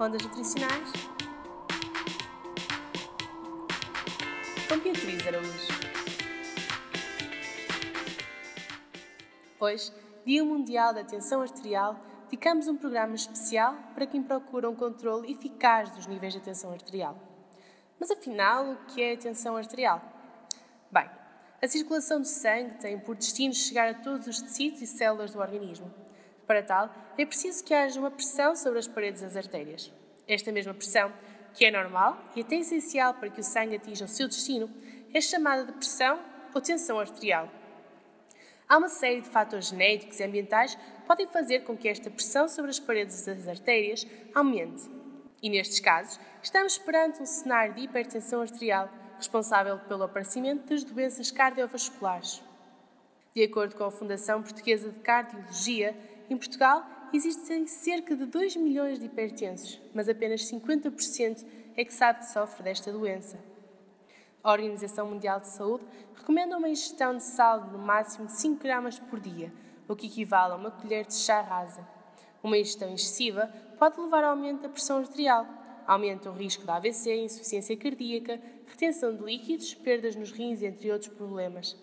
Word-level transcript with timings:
Ondas 0.00 0.22
nutricionais 0.22 0.92
com 4.68 4.78
Beatriz 4.78 5.26
Araújo. 5.26 5.68
Hoje, 9.58 9.92
Dia 10.24 10.44
Mundial 10.44 10.94
da 10.94 11.00
Atenção 11.00 11.42
Arterial, 11.42 11.98
dedicamos 12.30 12.68
um 12.68 12.76
programa 12.76 13.16
especial 13.16 13.74
para 13.96 14.06
quem 14.06 14.22
procura 14.22 14.70
um 14.70 14.76
controle 14.76 15.32
eficaz 15.32 15.90
dos 15.90 16.06
níveis 16.06 16.32
de 16.32 16.38
tensão 16.38 16.70
arterial. 16.70 17.18
Mas 17.98 18.12
afinal, 18.12 18.70
o 18.70 18.76
que 18.86 19.02
é 19.02 19.14
a 19.14 19.18
tensão 19.18 19.56
arterial? 19.56 20.00
Bem, 20.92 21.10
a 21.60 21.66
circulação 21.66 22.20
de 22.20 22.28
sangue 22.28 22.78
tem 22.78 23.00
por 23.00 23.16
destino 23.16 23.52
chegar 23.52 23.88
a 23.88 23.94
todos 23.94 24.28
os 24.28 24.40
tecidos 24.40 24.80
e 24.80 24.86
células 24.86 25.32
do 25.32 25.40
organismo. 25.40 25.92
Para 26.48 26.62
tal, 26.62 26.90
é 27.18 27.26
preciso 27.26 27.62
que 27.62 27.74
haja 27.74 28.00
uma 28.00 28.10
pressão 28.10 28.56
sobre 28.56 28.78
as 28.78 28.88
paredes 28.88 29.20
das 29.20 29.36
artérias. 29.36 29.92
Esta 30.26 30.50
mesma 30.50 30.72
pressão, 30.72 31.12
que 31.52 31.66
é 31.66 31.70
normal 31.70 32.18
e 32.34 32.40
até 32.40 32.56
essencial 32.56 33.12
para 33.12 33.28
que 33.28 33.40
o 33.40 33.44
sangue 33.44 33.76
atinja 33.76 34.06
o 34.06 34.08
seu 34.08 34.26
destino, 34.26 34.70
é 35.12 35.20
chamada 35.20 35.66
de 35.66 35.72
pressão 35.72 36.18
ou 36.54 36.60
tensão 36.62 36.98
arterial. 36.98 37.50
Há 38.66 38.78
uma 38.78 38.88
série 38.88 39.20
de 39.20 39.28
fatores 39.28 39.68
genéticos 39.68 40.20
e 40.20 40.24
ambientais 40.24 40.74
que 40.74 41.06
podem 41.06 41.26
fazer 41.26 41.64
com 41.64 41.76
que 41.76 41.86
esta 41.86 42.10
pressão 42.10 42.48
sobre 42.48 42.70
as 42.70 42.80
paredes 42.80 43.26
das 43.26 43.46
artérias 43.46 44.06
aumente. 44.34 44.88
E 45.42 45.50
nestes 45.50 45.80
casos, 45.80 46.18
estamos 46.42 46.78
perante 46.78 47.22
um 47.22 47.26
cenário 47.26 47.74
de 47.74 47.82
hipertensão 47.82 48.40
arterial 48.40 48.90
responsável 49.18 49.78
pelo 49.80 50.04
aparecimento 50.04 50.70
das 50.70 50.82
doenças 50.82 51.30
cardiovasculares. 51.30 52.42
De 53.34 53.42
acordo 53.42 53.76
com 53.76 53.84
a 53.84 53.90
Fundação 53.90 54.42
Portuguesa 54.42 54.90
de 54.90 54.98
Cardiologia, 55.00 55.94
em 56.30 56.36
Portugal 56.36 56.86
existem 57.12 57.66
cerca 57.66 58.14
de 58.14 58.26
2 58.26 58.56
milhões 58.56 58.98
de 58.98 59.06
hipertensos, 59.06 59.80
mas 59.94 60.08
apenas 60.08 60.42
50% 60.42 61.44
é 61.76 61.84
que 61.84 61.94
sabe 61.94 62.20
que 62.20 62.30
sofre 62.30 62.62
desta 62.62 62.92
doença. 62.92 63.38
A 64.42 64.52
Organização 64.52 65.08
Mundial 65.08 65.40
de 65.40 65.48
Saúde 65.48 65.84
recomenda 66.14 66.56
uma 66.56 66.68
ingestão 66.68 67.16
de 67.16 67.22
sal 67.22 67.66
no 67.66 67.78
máximo 67.78 68.26
de 68.26 68.32
5 68.32 68.62
gramas 68.62 68.98
por 68.98 69.18
dia, 69.18 69.52
o 69.88 69.96
que 69.96 70.06
equivale 70.06 70.52
a 70.52 70.56
uma 70.56 70.70
colher 70.70 71.06
de 71.06 71.14
chá 71.14 71.40
rasa. 71.40 71.86
Uma 72.42 72.58
ingestão 72.58 72.92
excessiva 72.92 73.50
pode 73.78 74.00
levar 74.00 74.22
ao 74.24 74.30
aumento 74.30 74.62
da 74.62 74.68
pressão 74.68 74.98
arterial, 74.98 75.46
aumenta 75.86 76.30
o 76.30 76.34
risco 76.34 76.64
de 76.64 76.70
AVC, 76.70 77.16
insuficiência 77.16 77.76
cardíaca, 77.76 78.40
retenção 78.66 79.16
de 79.16 79.24
líquidos, 79.24 79.74
perdas 79.74 80.14
nos 80.14 80.30
rins, 80.30 80.62
entre 80.62 80.92
outros 80.92 81.12
problemas. 81.12 81.76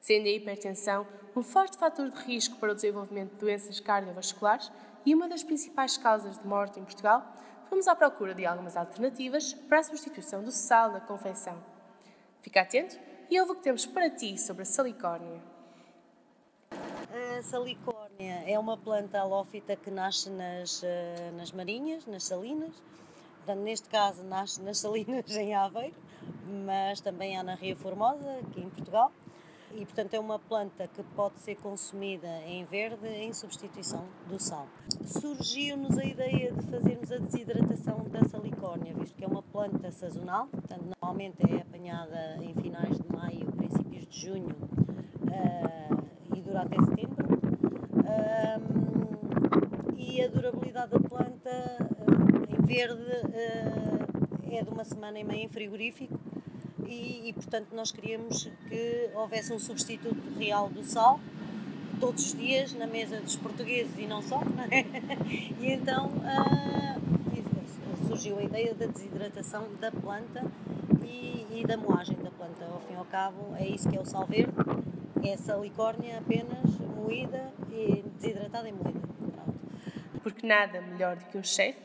Sendo 0.00 0.26
a 0.26 0.30
hipertensão 0.30 1.06
um 1.36 1.42
forte 1.42 1.76
fator 1.76 2.10
de 2.10 2.18
risco 2.22 2.56
para 2.56 2.72
o 2.72 2.74
desenvolvimento 2.74 3.32
de 3.32 3.36
doenças 3.36 3.78
cardiovasculares 3.80 4.70
e 5.04 5.14
uma 5.14 5.28
das 5.28 5.42
principais 5.42 5.96
causas 5.96 6.38
de 6.38 6.46
morte 6.46 6.80
em 6.80 6.84
Portugal, 6.84 7.24
fomos 7.68 7.86
à 7.86 7.94
procura 7.94 8.34
de 8.34 8.44
algumas 8.44 8.76
alternativas 8.76 9.52
para 9.54 9.78
a 9.78 9.82
substituição 9.82 10.42
do 10.42 10.50
sal 10.50 10.90
na 10.90 11.00
confecção. 11.00 11.62
Fica 12.42 12.62
atento 12.62 12.98
e 13.30 13.38
ouve 13.40 13.52
o 13.52 13.54
que 13.54 13.62
temos 13.62 13.86
para 13.86 14.10
ti 14.10 14.36
sobre 14.38 14.62
a 14.62 14.66
salicórnia. 14.66 15.40
A 17.38 17.42
salicórnia 17.42 18.44
é 18.46 18.58
uma 18.58 18.76
planta 18.76 19.20
halófita 19.20 19.76
que 19.76 19.90
nasce 19.90 20.30
nas, 20.30 20.82
eh, 20.82 21.30
nas 21.36 21.52
marinhas, 21.52 22.06
nas 22.06 22.24
salinas, 22.24 22.74
Portanto, 23.40 23.64
neste 23.64 23.88
caso, 23.88 24.22
nasce 24.22 24.62
nas 24.62 24.78
Salinas, 24.78 25.34
em 25.34 25.54
Aveiro, 25.54 25.96
mas 26.66 27.00
também 27.00 27.36
há 27.36 27.42
na 27.42 27.54
Ria 27.54 27.74
Formosa, 27.74 28.38
aqui 28.38 28.60
em 28.60 28.68
Portugal. 28.68 29.10
E, 29.72 29.84
portanto, 29.84 30.14
é 30.14 30.20
uma 30.20 30.38
planta 30.38 30.88
que 30.88 31.02
pode 31.14 31.38
ser 31.40 31.54
consumida 31.56 32.28
em 32.46 32.64
verde 32.64 33.06
em 33.06 33.32
substituição 33.32 34.04
do 34.28 34.38
sal. 34.40 34.66
Surgiu-nos 35.04 35.96
a 35.96 36.04
ideia 36.04 36.52
de 36.52 36.62
fazermos 36.66 37.12
a 37.12 37.18
desidratação 37.18 38.04
da 38.10 38.24
salicórnia, 38.24 38.92
visto 38.94 39.16
que 39.16 39.24
é 39.24 39.28
uma 39.28 39.42
planta 39.42 39.90
sazonal, 39.92 40.48
portanto, 40.48 40.84
normalmente 41.00 41.38
é 41.50 41.60
apanhada 41.62 42.36
em 42.42 42.52
finais 42.54 42.98
de 42.98 43.16
maio, 43.16 43.46
princípios 43.52 44.06
de 44.06 44.20
junho 44.20 44.56
uh, 45.22 46.36
e 46.36 46.42
dura 46.42 46.62
até 46.62 46.76
setembro. 46.82 47.30
E 49.96 50.22
a 50.22 50.28
durabilidade 50.28 50.90
da 50.90 51.00
planta 51.00 51.78
verde 52.66 53.00
uh, 53.00 54.52
é 54.52 54.62
de 54.62 54.68
uma 54.68 54.84
semana 54.84 55.18
e 55.18 55.24
meia 55.24 55.44
em 55.44 55.48
frigorífico 55.48 56.19
e, 56.90 57.28
e, 57.28 57.32
portanto 57.32 57.68
nós 57.72 57.92
queríamos 57.92 58.50
que 58.68 59.10
houvesse 59.14 59.52
um 59.52 59.58
substituto 59.58 60.20
real 60.36 60.68
do 60.68 60.82
sal 60.82 61.20
todos 62.00 62.26
os 62.26 62.34
dias 62.34 62.72
na 62.72 62.86
mesa 62.86 63.20
dos 63.20 63.36
portugueses 63.36 63.96
e 63.98 64.06
não 64.06 64.20
só, 64.22 64.40
é? 64.70 64.84
E 65.60 65.72
então 65.72 66.08
uh, 66.08 67.00
surgiu 68.08 68.38
a 68.38 68.42
ideia 68.42 68.74
da 68.74 68.86
desidratação 68.86 69.68
da 69.80 69.92
planta 69.92 70.44
e, 71.04 71.46
e, 71.50 71.64
da 71.66 71.76
moagem 71.76 72.16
da 72.16 72.30
planta. 72.30 72.64
Ao 72.64 72.80
fim 72.80 72.94
e 72.94 72.96
ao 72.96 73.04
cabo 73.04 73.54
é 73.56 73.66
isso 73.66 73.88
que 73.88 73.96
é 73.96 74.00
o 74.00 74.04
sal 74.04 74.26
verde, 74.26 74.52
é 75.22 75.36
salicórnia 75.36 76.18
apenas 76.18 76.76
moída 76.96 77.52
e 77.70 78.02
desidratada 78.18 78.68
e 78.68 78.72
moída. 78.72 79.00
Pronto. 79.00 79.60
Porque 80.22 80.46
nada 80.46 80.80
melhor 80.80 81.16
do 81.16 81.24
que 81.26 81.38
um 81.38 81.44
chefe 81.44 81.78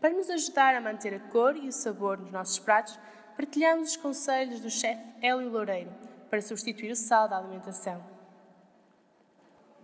para 0.00 0.10
nos 0.10 0.28
ajudar 0.30 0.74
a 0.74 0.80
manter 0.80 1.14
a 1.14 1.20
cor 1.20 1.56
e 1.56 1.68
o 1.68 1.72
sabor 1.72 2.18
nos 2.18 2.32
nossos 2.32 2.58
pratos, 2.58 2.98
partilhamos 3.36 3.90
os 3.90 3.96
conselhos 3.96 4.60
do 4.60 4.70
chefe 4.70 5.02
Hélio 5.20 5.50
Loureiro 5.50 5.90
para 6.30 6.40
substituir 6.40 6.90
o 6.90 6.96
sal 6.96 7.28
da 7.28 7.38
alimentação. 7.38 8.02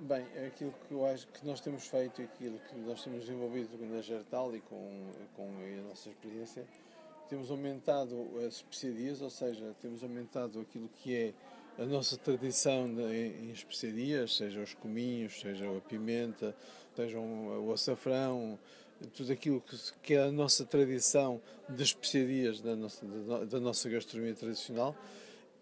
Bem, 0.00 0.24
aquilo 0.46 0.72
que 0.86 0.94
eu 0.94 1.04
acho 1.06 1.26
que 1.26 1.44
nós 1.44 1.60
temos 1.60 1.86
feito, 1.88 2.22
aquilo 2.22 2.58
que 2.60 2.76
nós 2.78 3.02
temos 3.02 3.20
desenvolvido 3.20 3.76
na 3.84 4.00
Gertal 4.00 4.54
e 4.54 4.60
com, 4.60 5.10
com 5.34 5.48
a 5.48 5.88
nossa 5.88 6.08
experiência, 6.08 6.64
temos 7.28 7.50
aumentado 7.50 8.14
as 8.46 8.54
especiarias, 8.54 9.20
ou 9.20 9.28
seja, 9.28 9.74
temos 9.80 10.02
aumentado 10.02 10.60
aquilo 10.60 10.88
que 10.88 11.16
é 11.16 11.34
a 11.82 11.84
nossa 11.84 12.16
tradição 12.16 12.86
em 13.12 13.50
especiarias, 13.50 14.36
seja 14.36 14.60
os 14.60 14.74
cominhos, 14.74 15.40
seja 15.40 15.64
a 15.68 15.80
pimenta, 15.80 16.54
seja 16.96 17.18
o 17.18 17.72
açafrão, 17.72 18.58
tudo 19.14 19.32
aquilo 19.32 19.62
que, 20.02 20.14
é 20.14 20.22
a 20.22 20.32
nossa 20.32 20.64
tradição 20.64 21.40
de 21.68 21.82
especiarias 21.82 22.60
da 22.60 22.74
nossa, 22.74 23.06
da, 23.46 23.60
nossa 23.60 23.88
gastronomia 23.88 24.34
tradicional 24.34 24.96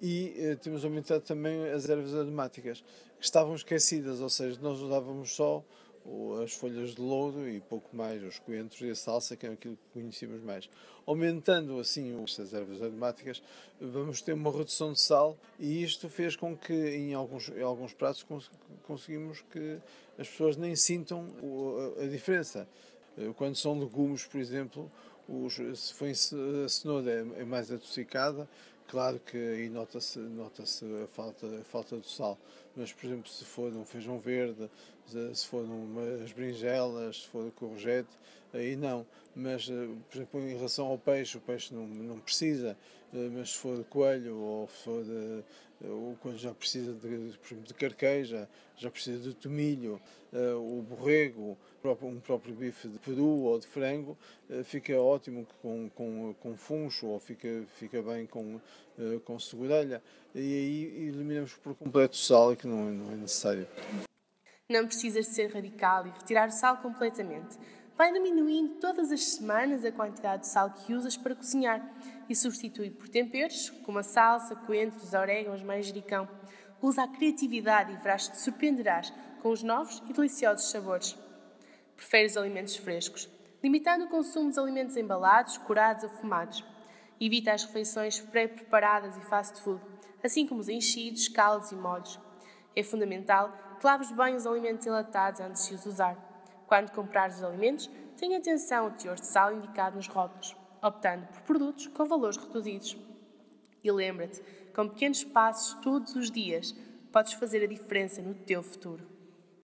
e 0.00 0.34
eh, 0.36 0.56
temos 0.56 0.84
aumentado 0.84 1.22
também 1.22 1.70
as 1.70 1.88
ervas 1.88 2.14
aromáticas 2.14 2.82
que 3.18 3.24
estavam 3.24 3.54
esquecidas, 3.54 4.20
ou 4.20 4.28
seja, 4.28 4.58
nós 4.60 4.80
usávamos 4.80 5.34
só 5.34 5.64
as 6.42 6.52
folhas 6.52 6.94
de 6.94 7.00
louro 7.00 7.48
e 7.48 7.60
pouco 7.60 7.94
mais, 7.96 8.22
os 8.22 8.38
coentros 8.38 8.80
e 8.80 8.90
a 8.90 8.94
salsa, 8.94 9.36
que 9.36 9.46
é 9.46 9.50
aquilo 9.50 9.76
que 9.76 10.00
conhecíamos 10.00 10.42
mais. 10.42 10.68
Aumentando 11.04 11.78
assim 11.78 12.22
estas 12.22 12.54
ervas 12.54 12.80
aromáticas, 12.82 13.42
vamos 13.80 14.22
ter 14.22 14.32
uma 14.32 14.50
redução 14.50 14.92
de 14.92 15.00
sal 15.00 15.36
e 15.58 15.82
isto 15.82 16.08
fez 16.08 16.36
com 16.36 16.56
que 16.56 16.72
em 16.72 17.14
alguns, 17.14 17.48
em 17.48 17.62
alguns 17.62 17.92
pratos 17.92 18.24
conseguimos 18.84 19.42
que 19.50 19.78
as 20.18 20.28
pessoas 20.28 20.56
nem 20.56 20.76
sintam 20.76 21.26
a 22.00 22.06
diferença. 22.06 22.68
Eh, 23.18 23.32
quando 23.36 23.56
são 23.56 23.78
legumes, 23.78 24.24
por 24.24 24.40
exemplo, 24.40 24.90
os, 25.28 25.54
se 25.54 25.94
for 25.94 26.08
a 26.08 26.68
cenoura 26.68 27.10
é, 27.10 27.40
é 27.40 27.44
mais 27.44 27.70
adocicada, 27.70 28.48
claro 28.86 29.18
que 29.20 29.36
aí 29.36 29.68
nota-se 29.68 30.18
nota 30.18 30.62
a 30.62 31.06
falta, 31.08 31.46
a 31.46 31.64
falta 31.64 31.96
do 31.96 32.06
sal. 32.06 32.38
Mas, 32.76 32.92
por 32.92 33.06
exemplo, 33.06 33.28
se 33.28 33.44
for 33.44 33.72
um 33.72 33.84
feijão 33.84 34.18
verde, 34.18 34.70
se 35.10 35.46
for 35.46 35.64
umas 35.64 36.32
berinjelas, 36.32 37.22
se 37.22 37.28
for 37.28 37.50
courgette, 37.52 38.10
aí 38.52 38.76
não. 38.76 39.06
Mas, 39.34 39.68
eh, 39.68 39.88
por 40.08 40.16
exemplo, 40.16 40.40
em 40.40 40.56
relação 40.56 40.86
ao 40.86 40.98
peixe, 40.98 41.36
o 41.36 41.40
peixe 41.40 41.74
não, 41.74 41.86
não 41.86 42.18
precisa, 42.18 42.76
eh, 43.12 43.28
mas 43.32 43.50
se 43.50 43.58
for 43.58 43.84
coelho 43.84 44.36
ou 44.36 44.66
for 44.66 45.04
ou 45.84 46.16
quando 46.22 46.38
já 46.38 46.54
precisa 46.54 46.94
de, 46.94 46.98
por 46.98 47.08
exemplo, 47.10 47.64
de 47.64 47.74
carqueja, 47.74 48.48
já 48.78 48.90
precisa 48.90 49.18
de 49.18 49.34
tomilho, 49.34 50.00
o 50.32 50.80
borrego, 50.80 51.54
um 52.02 52.18
próprio 52.18 52.54
bife 52.54 52.88
de 52.88 52.98
peru 52.98 53.42
ou 53.42 53.58
de 53.58 53.66
frango, 53.66 54.16
fica 54.64 54.98
ótimo 54.98 55.46
com, 55.60 55.90
com, 55.90 56.34
com 56.40 56.56
funcho 56.56 57.06
ou 57.08 57.20
fica, 57.20 57.62
fica 57.78 58.00
bem 58.00 58.24
com, 58.24 58.58
com 59.26 59.38
segurelha. 59.38 60.02
E 60.34 60.38
aí 60.38 61.08
eliminamos 61.08 61.52
por 61.52 61.74
completo 61.74 62.14
o 62.14 62.18
sal, 62.18 62.56
que 62.56 62.66
não, 62.66 62.90
não 62.90 63.12
é 63.12 63.16
necessário. 63.16 63.68
Não 64.68 64.84
precisas 64.84 65.26
de 65.26 65.32
ser 65.32 65.54
radical 65.54 66.08
e 66.08 66.10
retirar 66.10 66.48
o 66.48 66.50
sal 66.50 66.78
completamente. 66.78 67.56
Vai 67.96 68.12
diminuindo 68.12 68.80
todas 68.80 69.12
as 69.12 69.22
semanas 69.22 69.84
a 69.84 69.92
quantidade 69.92 70.42
de 70.42 70.48
sal 70.48 70.70
que 70.70 70.92
usas 70.92 71.16
para 71.16 71.36
cozinhar 71.36 71.88
e 72.28 72.34
substitui 72.34 72.90
por 72.90 73.08
temperos, 73.08 73.70
como 73.84 74.00
a 74.00 74.02
salsa, 74.02 74.56
coentros, 74.56 75.14
orégãos, 75.14 75.62
manjericão. 75.62 76.28
Usa 76.82 77.04
a 77.04 77.08
criatividade 77.08 77.92
e 77.92 77.96
verás-te 77.96 78.40
surpreenderás 78.40 79.12
com 79.40 79.50
os 79.50 79.62
novos 79.62 80.02
e 80.08 80.12
deliciosos 80.12 80.68
sabores. 80.68 81.16
Prefere 81.94 82.26
os 82.26 82.36
alimentos 82.36 82.74
frescos, 82.74 83.28
limitando 83.62 84.06
o 84.06 84.08
consumo 84.08 84.48
dos 84.48 84.58
alimentos 84.58 84.96
embalados, 84.96 85.58
curados 85.58 86.02
ou 86.02 86.10
fumados. 86.10 86.64
Evita 87.20 87.52
as 87.52 87.64
refeições 87.64 88.18
pré-preparadas 88.18 89.16
e 89.16 89.20
fast 89.20 89.60
food, 89.62 89.80
assim 90.24 90.44
como 90.44 90.60
os 90.60 90.68
enchidos, 90.68 91.28
caldos 91.28 91.70
e 91.70 91.76
molhos. 91.76 92.18
É 92.74 92.82
fundamental 92.82 93.65
que 93.78 93.86
laves 93.86 94.10
bem 94.10 94.34
os 94.34 94.46
alimentos 94.46 94.86
enlatados 94.86 95.40
antes 95.40 95.68
de 95.68 95.74
os 95.74 95.86
usar 95.86 96.16
Quando 96.66 96.90
comprares 96.90 97.36
os 97.36 97.44
alimentos, 97.44 97.90
tenha 98.16 98.38
atenção 98.38 98.86
ao 98.86 98.90
teor 98.90 99.16
de 99.16 99.26
sal 99.26 99.52
indicado 99.52 99.96
nos 99.96 100.08
rótulos, 100.08 100.56
optando 100.82 101.26
por 101.26 101.42
produtos 101.42 101.86
com 101.88 102.04
valores 102.04 102.36
reduzidos. 102.36 102.96
E 103.84 103.90
lembra-te, 103.92 104.42
com 104.74 104.88
pequenos 104.88 105.22
passos 105.22 105.74
todos 105.80 106.16
os 106.16 106.30
dias, 106.30 106.74
podes 107.12 107.34
fazer 107.34 107.62
a 107.62 107.68
diferença 107.68 108.20
no 108.20 108.34
teu 108.34 108.62
futuro. 108.62 109.15